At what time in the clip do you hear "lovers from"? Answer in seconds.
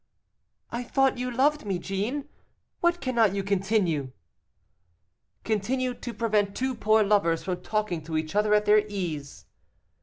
7.03-7.61